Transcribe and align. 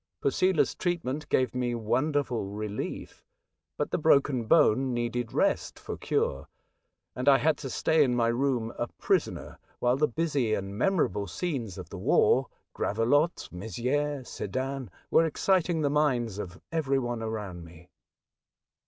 Posela's 0.19 0.73
treatment 0.73 1.29
gave 1.29 1.53
me 1.53 1.75
wonderful 1.75 2.43
relief; 2.47 3.23
but 3.77 3.91
the 3.91 3.99
broken 3.99 4.45
bone 4.45 4.95
needed 4.95 5.31
rest 5.31 5.77
for 5.77 5.95
cure, 5.95 6.47
and 7.15 7.29
I 7.29 7.37
had 7.37 7.55
to 7.59 7.69
stay 7.69 8.03
in 8.03 8.15
my 8.15 8.29
room 8.29 8.73
a 8.79 8.87
prisoner 8.87 9.59
while 9.77 9.97
the 9.97 10.07
busy 10.07 10.55
and 10.55 10.75
memorable 10.75 11.27
scenes 11.27 11.77
of 11.77 11.87
the 11.89 11.99
war— 11.99 12.47
Gravelotte, 12.75 13.49
Mezieres, 13.53 14.27
Sedan— 14.27 14.89
were 15.11 15.27
exciting 15.27 15.81
the 15.81 15.89
minds 15.91 16.39
of 16.39 16.59
every 16.71 16.97
one 16.97 17.21
around 17.21 17.63
me. 17.63 17.91